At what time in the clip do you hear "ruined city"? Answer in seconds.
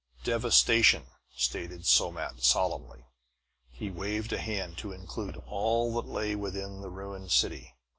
6.89-7.75